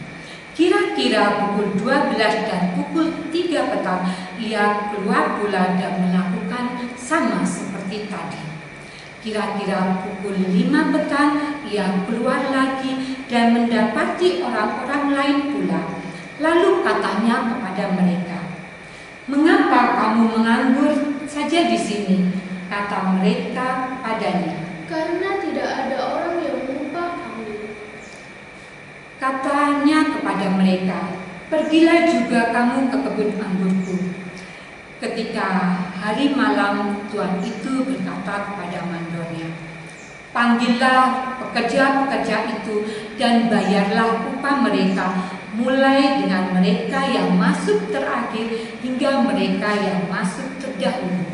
Kira-kira 0.51 1.39
pukul 1.39 1.71
12 1.79 2.19
dan 2.19 2.75
pukul 2.75 3.31
3 3.31 3.71
petang, 3.71 4.03
ia 4.43 4.91
keluar 4.91 5.39
pula 5.39 5.79
dan 5.79 6.03
melakukan 6.03 6.91
sama 6.99 7.47
seperti 7.47 8.11
tadi. 8.11 8.43
Kira-kira 9.23 10.03
pukul 10.03 10.35
5 10.35 10.91
petang, 10.91 11.63
ia 11.63 12.03
keluar 12.03 12.43
lagi 12.51 13.23
dan 13.31 13.55
mendapati 13.55 14.43
orang-orang 14.43 15.15
lain 15.15 15.39
pula. 15.55 15.81
Lalu 16.43 16.83
katanya 16.83 17.55
kepada 17.55 17.83
mereka, 17.95 18.30
Mengapa 19.31 19.95
kamu 19.95 20.23
menganggur 20.35 20.91
saja 21.23 21.71
di 21.71 21.79
sini? 21.79 22.35
Kata 22.67 23.15
mereka 23.15 23.95
padanya. 24.03 24.59
Karena 24.91 25.39
tidak 25.39 25.69
ada 25.71 25.97
orang 26.03 26.35
yang 26.43 26.59
mengupah 26.67 27.15
kami. 27.15 27.79
Katanya 29.15 29.99
kepada 30.19 30.47
mereka, 30.51 30.99
Pergilah 31.51 32.07
juga 32.07 32.55
kamu 32.55 32.87
ke 32.87 32.97
kebun 33.03 33.31
anggurku. 33.35 33.95
Ketika 35.03 35.47
hari 35.99 36.31
malam 36.31 37.03
Tuhan 37.11 37.43
itu 37.43 37.83
berkata 37.83 38.47
kepada 38.47 38.87
mandornya, 38.87 39.51
Panggillah 40.31 41.35
pekerja-pekerja 41.43 42.55
itu 42.55 42.87
dan 43.19 43.51
bayarlah 43.51 44.31
upah 44.31 44.63
mereka 44.63 45.39
mulai 45.51 46.23
dengan 46.23 46.55
mereka 46.55 47.03
yang 47.11 47.35
masuk 47.35 47.91
terakhir 47.91 48.47
hingga 48.79 49.27
mereka 49.27 49.69
yang 49.75 50.07
masuk 50.07 50.47
terdahulu. 50.63 51.27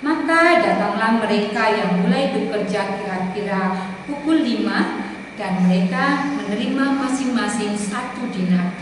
Maka 0.00 0.64
datanglah 0.64 1.20
mereka 1.20 1.72
yang 1.72 2.04
mulai 2.04 2.32
bekerja 2.32 3.00
kira-kira 3.00 3.92
pukul 4.08 4.40
5 4.40 5.36
dan 5.36 5.52
mereka 5.64 6.28
menerima 6.36 6.84
masing-masing 7.00 7.76
satu 7.76 8.28
dinar. 8.32 8.76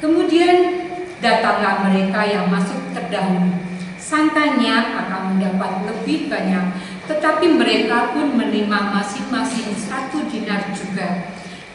Kemudian 0.00 0.88
datanglah 1.20 1.88
mereka 1.88 2.28
yang 2.28 2.52
masuk 2.52 2.92
terdahulu. 2.92 3.56
Sangkanya 3.96 5.00
akan 5.00 5.36
mendapat 5.36 5.88
lebih 5.88 6.28
banyak, 6.28 6.76
tetapi 7.08 7.56
mereka 7.56 8.12
pun 8.12 8.36
menerima 8.36 8.92
masing-masing 8.92 9.72
satu 9.72 10.28
dinar 10.28 10.68
juga. 10.76 11.32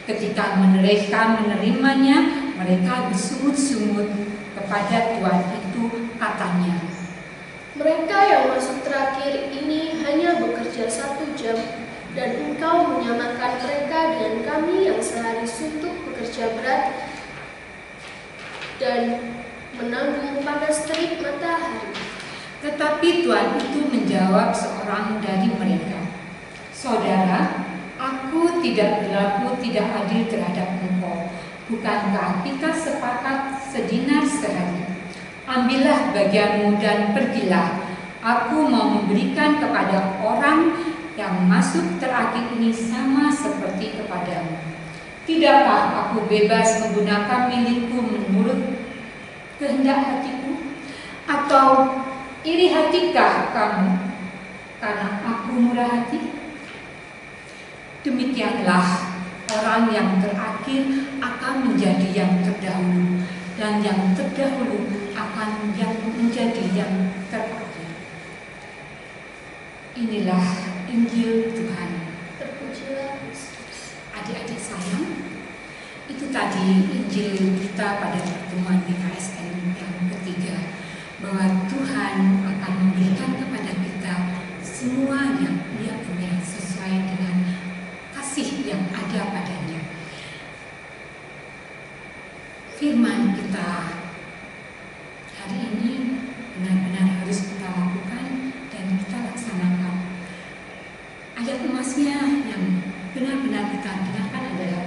Ketika 0.08 0.56
mereka 0.60 1.40
menerimanya, 1.40 2.50
mereka 2.56 3.08
bersungut-sungut 3.12 4.08
kepada 4.56 5.16
Tuhan 5.16 5.40
itu 5.60 5.84
katanya. 6.16 6.76
Mereka 7.80 8.18
yang 8.28 8.44
masuk 8.52 8.84
terakhir 8.84 9.48
ini 9.48 10.00
hanya 10.04 10.40
bekerja 10.42 10.84
satu 10.90 11.32
jam, 11.38 11.56
dan 12.12 12.36
engkau 12.42 12.90
menyamakan 12.90 13.52
mereka 13.62 13.98
dengan 14.18 14.34
kami 14.42 14.90
yang 14.90 14.98
sehari 14.98 15.46
suntuk 15.46 15.94
bekerja 16.10 16.58
berat 16.58 17.06
dan 18.82 19.30
menanggung 19.78 20.42
panas 20.42 20.90
terik 20.90 21.22
matahari. 21.22 21.94
Tetapi 22.60 23.24
Tuhan 23.24 23.56
itu 23.56 23.80
menjawab 23.88 24.52
seorang 24.52 25.22
dari 25.22 25.48
mereka, 25.54 26.00
Saudara, 26.74 27.59
aku 28.00 28.64
tidak 28.64 29.04
berlaku 29.04 29.60
tidak 29.60 29.86
adil 29.92 30.22
terhadap 30.32 30.68
engkau. 30.80 31.28
Bukankah 31.68 32.40
kita 32.42 32.72
sepakat 32.72 33.60
sedinar 33.68 34.24
sehari? 34.24 34.88
Ambillah 35.44 36.16
bagianmu 36.16 36.80
dan 36.80 37.12
pergilah. 37.12 37.92
Aku 38.20 38.68
mau 38.68 39.00
memberikan 39.00 39.60
kepada 39.60 40.20
orang 40.20 40.76
yang 41.16 41.44
masuk 41.44 42.00
terakhir 42.00 42.52
ini 42.56 42.72
sama 42.72 43.28
seperti 43.32 43.96
kepadamu. 44.00 44.56
Tidakkah 45.28 46.08
aku 46.08 46.26
bebas 46.26 46.80
menggunakan 46.84 47.48
milikku 47.52 47.98
menurut 48.02 48.60
kehendak 49.60 50.00
hatiku? 50.00 50.52
Atau 51.28 51.66
iri 52.42 52.72
hatikah 52.72 53.52
kamu 53.54 54.10
karena 54.80 55.08
aku 55.22 55.50
murah 55.54 55.86
hati? 55.86 56.39
Demikianlah 58.00 59.12
orang 59.52 59.92
yang 59.92 60.16
terakhir 60.24 60.88
akan 61.20 61.54
menjadi 61.68 62.08
yang 62.16 62.40
terdahulu 62.40 63.20
dan 63.60 63.84
yang 63.84 64.16
terdahulu 64.16 64.88
akan 65.12 65.76
yang 65.76 65.92
menjadi 66.16 66.64
yang 66.72 67.12
terakhir. 67.28 67.92
Inilah 70.00 70.46
Injil 70.88 71.52
Tuhan. 71.52 71.90
Terpujilah. 72.40 73.20
Adik-adik 74.16 74.56
sayang, 74.56 75.20
itu 76.08 76.24
tadi 76.32 76.88
Injil 76.88 77.36
kita 77.60 78.00
pada 78.00 78.16
pertemuan 78.16 78.80
BKSN 78.88 79.76
yang 79.76 79.94
ketiga 80.08 80.56
bahwa 81.20 81.68
Tuhan 81.68 82.16
akan 82.48 82.72
memberikan 82.80 83.36
kepada 83.36 83.72
kita 83.76 84.14
semua 84.64 85.36
yang 85.36 85.68
Dia 85.76 86.00
punya 86.00 86.32
sesuai 86.40 86.96
dengan 87.12 87.36
kasih 88.30 88.62
yang 88.62 88.84
ada 88.94 89.20
padanya. 89.32 89.80
Firman 92.78 93.36
kita 93.36 93.70
hari 95.34 95.58
ini 95.72 95.92
benar-benar 96.54 97.06
harus 97.20 97.52
kita 97.52 97.68
lakukan 97.74 98.26
dan 98.70 98.84
kita 99.02 99.16
laksanakan. 99.30 99.94
Ayat 101.42 101.58
emasnya 101.64 102.18
yang 102.48 102.86
benar-benar 103.10 103.74
kita 103.74 103.90
dengarkan 103.98 104.42
adalah 104.54 104.84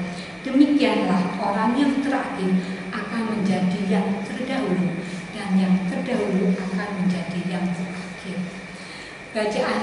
demikianlah 0.47 1.21
orang 1.37 1.75
yang 1.75 1.93
terakhir 1.99 2.51
akan 2.95 3.21
menjadi 3.27 3.79
yang 3.91 4.07
terdahulu 4.23 5.03
dan 5.35 5.49
yang 5.59 5.75
terdahulu 5.91 6.55
akan 6.55 6.89
menjadi 7.03 7.39
yang 7.51 7.65
terakhir. 7.75 8.39
Bacaan 9.33 9.81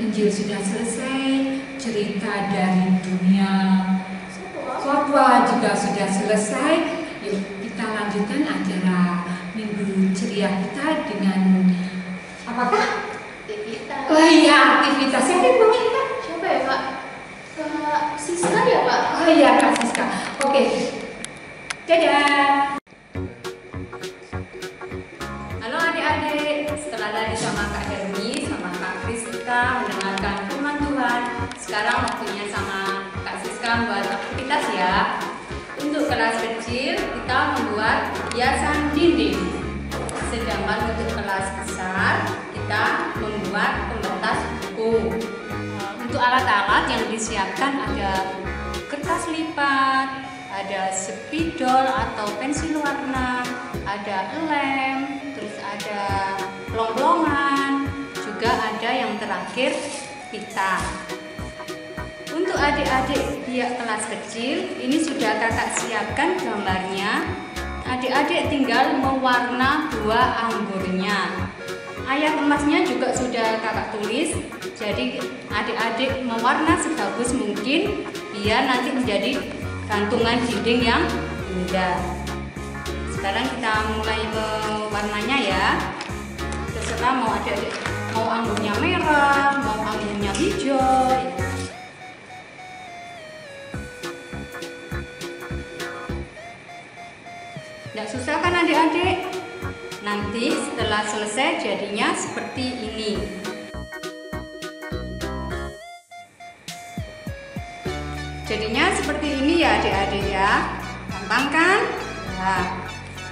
Injil 0.00 0.32
sudah 0.32 0.56
selesai, 0.56 1.60
cerita 1.76 2.48
dari 2.48 2.96
dunia 3.04 3.52
fatwa 4.80 5.44
juga 5.44 5.76
sudah 5.76 6.08
selesai. 6.08 6.74
Yuk 7.20 7.60
kita 7.60 7.84
lanjutkan 7.92 8.40
acara 8.40 9.28
minggu 9.52 10.16
ceria 10.16 10.64
kita 10.64 11.12
dengan 11.12 11.68
apakah? 12.48 13.12
Kita. 13.44 13.96
Oh 14.08 14.24
iya 14.24 14.80
aktivitas 14.80 15.28
siapa 15.28 15.44
yang 15.44 15.60
bawain 15.60 15.88
Kak? 15.92 16.06
Siapa 16.24 16.46
ya 16.48 16.60
Pak? 16.64 16.80
Kak 17.60 18.02
Siska 18.16 18.60
ya 18.64 18.80
Pak? 18.88 19.00
Oh 19.20 19.28
iya 19.28 19.50
Kak 19.60 19.72
Siska. 19.76 20.04
Oke. 20.48 20.62
Dadah. 21.84 22.79
Mendengarkan 29.60 30.48
firman 30.48 30.76
Tuhan, 30.80 31.20
sekarang 31.60 32.08
waktunya 32.08 32.48
sama 32.48 33.04
Kak 33.20 33.44
Siska 33.44 33.84
membuat 33.84 34.08
aktivitas 34.08 34.64
ya. 34.72 35.20
Untuk 35.76 36.08
kelas 36.08 36.40
kecil, 36.40 36.96
kita 36.96 37.38
membuat 37.60 38.08
hiasan 38.32 38.96
dinding. 38.96 39.36
Sedangkan 40.32 40.96
untuk 40.96 41.12
kelas 41.12 41.46
besar, 41.60 42.24
kita 42.56 43.12
membuat 43.20 43.92
pembatas 43.92 44.40
buku. 44.64 45.20
Eh, 45.52 45.92
Untuk 46.08 46.20
alat-alat 46.24 46.88
yang 46.88 47.04
disiapkan 47.12 47.84
ada 47.84 48.32
kertas 48.88 49.28
lipat, 49.28 50.24
ada 50.56 50.88
spidol 50.88 51.84
atau 51.84 52.32
pensil 52.40 52.80
warna, 52.80 53.44
ada 53.84 54.18
lem, 54.40 55.20
terus 55.36 55.60
ada 55.60 56.00
yang 56.72 57.49
terakhir 59.20 59.76
pita. 60.32 60.80
Untuk 62.32 62.56
adik-adik 62.56 63.44
pihak 63.44 63.76
kelas 63.76 64.04
kecil, 64.08 64.80
ini 64.80 64.96
sudah 64.96 65.36
kakak 65.36 65.76
siapkan 65.76 66.40
gambarnya. 66.40 67.28
Adik-adik 67.84 68.48
tinggal 68.48 68.96
mewarna 68.96 69.92
buah 69.92 70.48
anggurnya. 70.48 71.50
Ayat 72.08 72.40
emasnya 72.40 72.82
juga 72.88 73.12
sudah 73.14 73.60
kakak 73.60 73.94
tulis, 73.94 74.34
jadi 74.74 75.20
adik-adik 75.52 76.24
mewarna 76.24 76.74
sebagus 76.80 77.36
mungkin 77.36 78.08
biar 78.34 78.66
nanti 78.66 78.88
menjadi 78.90 79.30
gantungan 79.86 80.38
dinding 80.48 80.80
yang 80.86 81.02
indah. 81.50 81.98
sekarang 83.10 83.44
kita 83.52 83.72
mulai 84.00 84.20
mewarnanya 84.32 85.38
ya 85.44 85.66
terserah 86.72 87.20
mau 87.20 87.36
ada 87.36 87.52
mau 88.20 88.28
anggurnya 88.36 88.76
merah 88.84 89.56
mau 89.64 89.80
anggurnya 89.80 90.32
hijau 90.36 91.08
Tidak 97.90 98.06
susah 98.16 98.36
kan 98.44 98.54
adik-adik? 98.54 99.28
Nanti 100.04 100.52
setelah 100.52 101.04
selesai 101.04 101.60
jadinya 101.60 102.14
seperti 102.16 102.64
ini. 102.86 103.12
Jadinya 108.46 108.94
seperti 108.94 109.28
ini 109.42 109.66
ya 109.66 109.82
adik-adik 109.82 110.24
ya. 110.32 110.80
Gampang 111.12 111.46
kan? 111.50 111.80
Nah, 112.38 112.64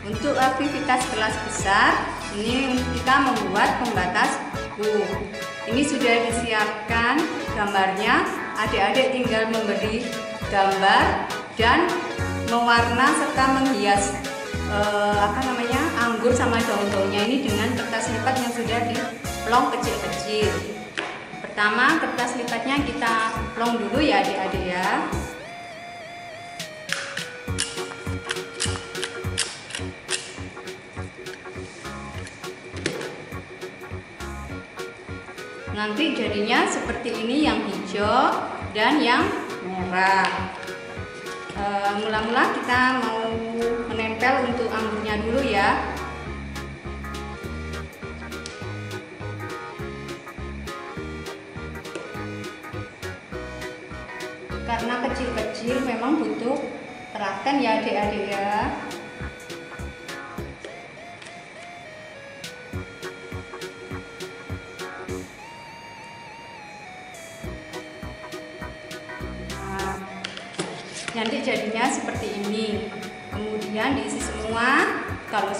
untuk 0.05 0.35
aktivitas 0.37 1.07
kelas 1.17 1.37
besar, 1.49 2.19
ini 2.37 2.77
kita 2.99 3.15
membuat 3.31 3.79
pembatas 3.81 4.48
U. 4.79 5.03
Ini 5.69 5.83
sudah 5.83 6.15
disiapkan 6.31 7.19
gambarnya. 7.59 8.23
Adik-adik 8.59 9.15
tinggal 9.15 9.51
memberi 9.55 10.03
gambar 10.51 11.31
dan 11.55 11.87
mewarna 12.51 13.07
serta 13.15 13.45
menghias 13.59 14.15
eh, 14.71 15.19
apa 15.19 15.41
namanya 15.47 15.83
anggur 16.03 16.35
sama 16.35 16.59
daun-daunnya 16.63 17.23
ini 17.23 17.47
dengan 17.47 17.71
kertas 17.79 18.11
lipat 18.11 18.35
yang 18.43 18.53
sudah 18.55 18.81
diplong 18.91 19.67
kecil-kecil. 19.79 20.51
Pertama 21.39 21.99
kertas 22.03 22.35
lipatnya 22.39 22.83
kita 22.83 23.15
plong 23.55 23.79
dulu 23.79 23.99
ya 24.03 24.23
adik-adik 24.23 24.75
ya. 24.75 25.07
Nanti 35.79 36.11
jadinya 36.11 36.67
seperti 36.67 37.15
ini 37.23 37.47
yang 37.47 37.63
hijau 37.63 38.35
dan 38.75 38.99
yang 38.99 39.23
merah. 39.63 40.51
E, 41.55 41.65
mula-mula 42.03 42.51
kita 42.51 42.99
mau 42.99 43.23
menempel 43.87 44.51
untuk 44.51 44.67
anggurnya 44.75 45.23
dulu 45.23 45.39
ya. 45.47 45.79
Karena 54.67 54.95
kecil-kecil 55.07 55.87
memang 55.87 56.19
butuh 56.19 56.59
telaten 57.15 57.57
ya 57.63 57.79
adik-adik 57.79 58.35
ya. 58.35 58.67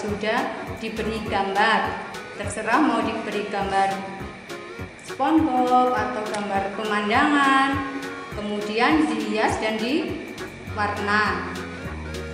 Sudah 0.09 0.41
diberi 0.81 1.21
gambar. 1.29 2.09
Terserah 2.41 2.81
mau 2.81 3.05
diberi 3.05 3.45
gambar 3.53 3.93
SpongeBob 5.05 5.93
atau 5.93 6.23
gambar 6.33 6.63
pemandangan 6.73 7.69
kemudian 8.33 9.05
dihias 9.05 9.61
dan 9.61 9.77
diwarna. 9.77 11.53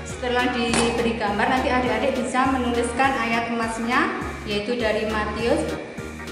Setelah 0.08 0.56
diberi 0.56 1.20
gambar 1.20 1.48
nanti 1.52 1.68
adik-adik 1.68 2.16
bisa 2.16 2.48
menuliskan 2.56 3.12
ayat 3.20 3.52
emasnya 3.52 4.24
yaitu 4.48 4.78
dari 4.78 5.10
Matius 5.12 5.60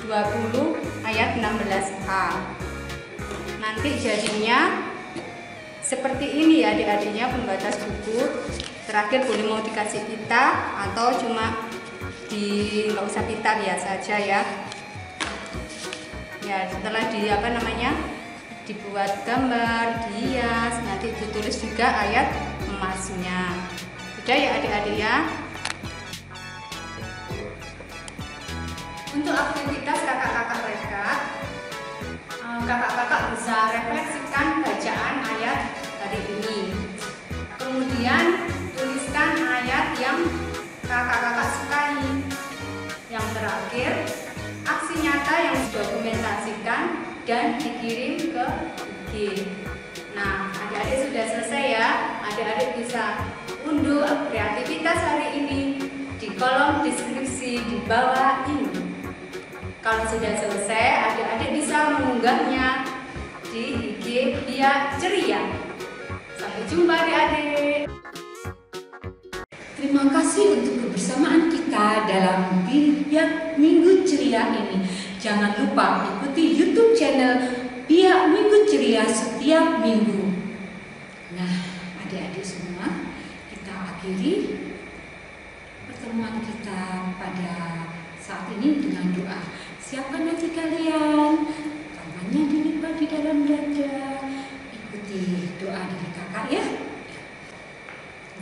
20 0.05 0.77
ayat 1.03 1.41
16a 1.41 2.25
nanti 3.63 3.89
jadinya 3.97 4.91
seperti 5.79 6.27
ini 6.27 6.61
ya 6.61 6.75
adik-adiknya 6.75 7.31
pembatas 7.31 7.79
buku 7.79 8.21
terakhir 8.93 9.25
boleh 9.25 9.45
mau 9.49 9.57
dikasih 9.57 10.05
pita 10.05 10.53
atau 10.85 11.17
cuma 11.17 11.65
di 12.29 12.85
nggak 12.93 13.01
usah 13.09 13.25
pita 13.25 13.57
biasa 13.57 13.87
aja 13.97 14.15
ya. 14.21 14.41
Ya 16.45 16.69
setelah 16.69 17.01
di 17.09 17.25
apa 17.25 17.57
namanya 17.57 17.97
dibuat 18.69 19.25
gambar 19.25 20.05
dihias 20.13 20.77
nanti 20.85 21.09
ditulis 21.09 21.57
juga 21.57 21.89
ayat 22.05 22.37
emasnya. 22.69 23.57
Udah 24.21 24.37
ya 24.37 24.49
adik-adik 24.61 24.95
ya? 25.01 25.25
Untuk 29.09 29.33
aktivitas 29.33 29.99
kakak-kakak 30.05 30.59
mereka 30.69 31.05
eh, 32.29 32.61
kakak-kakak 32.61 33.21
bisa 33.33 33.57
refleksikan 33.73 34.47
bacaan 34.61 35.15
ayat 35.33 35.59
tadi 35.97 36.19
ini. 36.29 36.61
Kemudian 37.57 38.52
ayat 39.63 39.95
yang 39.95 40.19
kakak-kakak 40.83 41.49
sukai 41.55 41.95
yang 43.07 43.23
terakhir 43.31 43.93
aksi 44.67 44.93
nyata 44.99 45.35
yang 45.39 45.55
didokumentasikan 45.55 46.81
dan 47.23 47.55
dikirim 47.63 48.35
ke 48.35 48.45
IG 49.07 49.47
nah 50.11 50.51
adik-adik 50.51 51.07
sudah 51.07 51.25
selesai 51.31 51.63
ya 51.79 51.87
adik-adik 52.27 52.75
bisa 52.75 53.23
unduh 53.63 54.27
kreativitas 54.27 54.99
hari 54.99 55.31
ini 55.31 55.79
di 56.19 56.27
kolom 56.35 56.83
deskripsi 56.83 57.63
di 57.63 57.77
bawah 57.87 58.43
ini 58.51 58.83
kalau 59.83 60.07
sudah 60.07 60.31
selesai, 60.39 61.11
adik-adik 61.11 61.59
bisa 61.59 61.99
mengunggahnya 61.99 62.87
di 63.51 63.99
IG 63.99 64.31
Dia 64.47 64.95
Ceria. 64.95 65.43
Sampai 66.39 66.63
jumpa 66.71 66.95
adik-adik. 67.03 67.91
Terima 69.83 70.07
kasih 70.07 70.63
untuk 70.63 70.79
kebersamaan 70.79 71.51
kita 71.51 72.07
dalam 72.07 72.63
Biak 72.63 73.59
Minggu 73.59 74.07
Ceria 74.07 74.47
ini. 74.55 74.79
Jangan 75.19 75.59
lupa 75.59 76.07
ikuti 76.07 76.55
YouTube 76.55 76.95
channel 76.95 77.51
Biak 77.83 78.31
Minggu 78.31 78.63
Ceria 78.63 79.03
setiap 79.03 79.83
minggu. 79.83 80.39
Nah, 81.35 81.51
adik-adik 81.99 82.47
semua, 82.47 83.11
kita 83.51 83.75
akhiri 83.75 84.55
pertemuan 85.91 86.39
kita 86.39 87.11
pada 87.19 87.83
saat 88.23 88.55
ini 88.55 88.87
dengan 88.87 89.11
doa. 89.11 89.43
Siapkan 89.83 90.31
hati 90.31 90.55
kalian, 90.55 91.43
tangannya 91.91 92.41
dilipat 92.47 93.03
di 93.03 93.05
dalam 93.11 93.43
dada. 93.43 93.99
Ikuti 94.71 95.51
doa 95.59 95.91
dari 95.91 96.07
kakak 96.15 96.47
ya. 96.47 96.82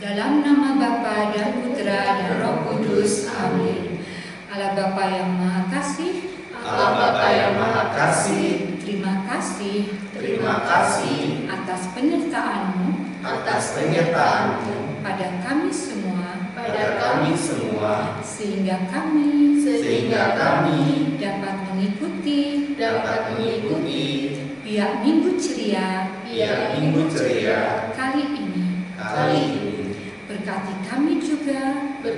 Dalam 0.02 0.42
nama 0.42 0.74
Bapa 0.82 1.30
dan 1.30 1.62
Putra 1.62 2.18
dan 2.18 2.42
Roh 2.42 2.66
Kudus, 2.66 3.30
amin. 3.38 4.02
Allah 4.50 4.74
Bapa 4.74 5.06
yang 5.06 5.30
Maha 5.38 5.70
Kasih, 5.70 6.26
Allah 6.58 6.90
Bapa 6.98 7.28
yang 7.30 7.54
Maha 7.54 7.94
Kasih, 7.94 8.82
terima 8.82 9.22
kasih 9.30 9.94
terima 10.18 10.66
kasih 10.66 11.46
atas 11.46 11.86
penyertaan-Mu 11.94 13.14
atas 13.22 13.78
penyertaan-Mu 13.78 15.06
pada 15.06 15.38
kami 15.46 15.70
semua, 15.70 16.50
pada 16.50 16.84
kami 16.98 17.38
semua, 17.38 18.18
sehingga 18.26 18.90
kami 18.90 19.62
sehingga 19.62 20.34
kami 20.34 21.14
dapat 21.22 21.62
mengikuti 21.70 22.74
dapat 22.74 23.38
mengikuti 23.38 24.34
Biak 24.66 25.06
Minggu 25.06 25.38
Ceria 25.38 26.10
Biar 26.26 26.74
Minggu 26.74 27.06
Ceria 27.06 27.86
kali 27.94 28.24
ini. 28.34 28.82
kali 28.98 29.38
ini. 29.46 29.61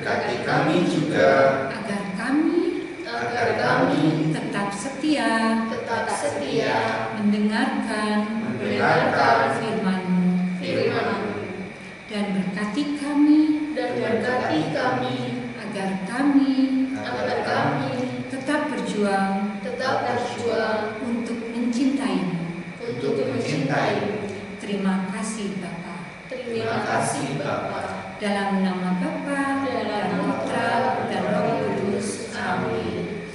Berkati 0.05 0.45
kami 0.45 0.85
juga. 0.85 1.33
Agar 1.73 2.13
kami 2.13 2.93
agar 3.09 3.49
kami 3.57 4.37
tetap 4.37 4.69
setia. 4.69 5.65
Tetap 5.73 6.05
setia. 6.13 6.77
Mendengarkan 7.17 8.45
mendengarkan 8.45 9.57
firman-Mu. 9.57 10.61
Firman 10.61 11.21
dan 12.05 12.37
berkati 12.37 13.01
kami. 13.01 13.73
Dan 13.73 13.91
berkati 13.97 14.61
kami. 14.77 15.17
Agar 15.57 15.91
kami 16.05 16.53
agar 17.01 17.39
kami 17.41 17.93
tetap 18.29 18.77
berjuang. 18.77 19.57
tetap 19.65 20.05
berjuang. 20.05 21.01
Untuk 21.01 21.49
mencintai-Mu. 21.49 22.61
untuk 22.93 23.25
untuk 23.25 23.41
mencintai. 23.41 24.21
Terima 24.61 25.09
kasih 25.17 25.65
Bapa. 25.65 26.13
Terima 26.29 26.85
kasih 26.93 27.41
Bapa. 27.41 27.94
Dalam 28.15 28.63
nama 28.63 28.95
Bapa 29.03 29.67
dan 29.67 30.15
Putra 30.23 31.03
dan 31.11 31.23
Roh 31.35 31.59
Kudus. 31.67 32.31
Amin. 32.39 33.27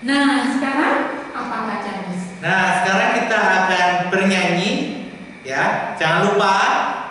Nah, 0.00 0.48
sekarang 0.56 1.28
apa 1.36 1.84
Charles? 1.84 2.22
Nah, 2.40 2.64
sekarang 2.80 3.10
kita 3.20 3.36
akan 3.38 3.88
bernyanyi 4.08 4.70
ya. 5.44 5.92
Jangan 6.00 6.32
lupa 6.32 6.56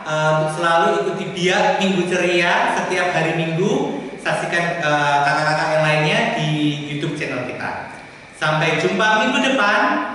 untuk 0.09 0.57
selalu 0.57 1.05
ikuti 1.05 1.25
biak 1.37 1.77
Minggu 1.77 2.09
Ceria 2.09 2.73
setiap 2.73 3.13
hari 3.13 3.37
Minggu. 3.37 4.01
Saksikan 4.17 4.81
eh, 4.81 5.17
kakak-kakak 5.21 5.67
yang 5.77 5.83
lainnya 5.85 6.19
di 6.37 6.49
YouTube 6.89 7.13
channel 7.13 7.45
kita. 7.45 7.93
Sampai 8.41 8.81
jumpa 8.81 9.21
minggu 9.21 9.53
depan. 9.53 10.10